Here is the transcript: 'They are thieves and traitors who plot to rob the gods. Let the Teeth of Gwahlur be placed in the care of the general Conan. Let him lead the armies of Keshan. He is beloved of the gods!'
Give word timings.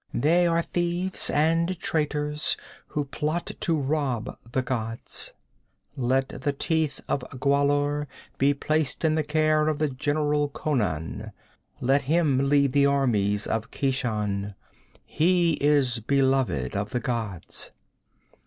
'They 0.15 0.47
are 0.47 0.63
thieves 0.63 1.29
and 1.29 1.77
traitors 1.79 2.57
who 2.87 3.05
plot 3.05 3.51
to 3.59 3.77
rob 3.77 4.35
the 4.51 4.63
gods. 4.63 5.31
Let 5.95 6.29
the 6.41 6.53
Teeth 6.53 7.01
of 7.07 7.19
Gwahlur 7.39 8.07
be 8.39 8.55
placed 8.55 9.05
in 9.05 9.13
the 9.13 9.21
care 9.23 9.67
of 9.67 9.77
the 9.77 9.89
general 9.89 10.49
Conan. 10.49 11.31
Let 11.81 12.01
him 12.01 12.49
lead 12.49 12.73
the 12.73 12.87
armies 12.87 13.45
of 13.45 13.69
Keshan. 13.69 14.55
He 15.05 15.53
is 15.63 15.99
beloved 15.99 16.75
of 16.75 16.89
the 16.89 16.99
gods!' 16.99 17.69